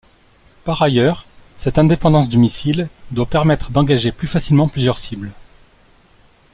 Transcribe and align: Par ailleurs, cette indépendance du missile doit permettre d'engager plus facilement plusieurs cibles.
Par 0.63 0.81
ailleurs, 0.81 1.27
cette 1.55 1.77
indépendance 1.77 2.27
du 2.27 2.39
missile 2.39 2.89
doit 3.11 3.27
permettre 3.27 3.69
d'engager 3.69 4.11
plus 4.11 4.25
facilement 4.27 4.67
plusieurs 4.67 4.97
cibles. 4.97 5.31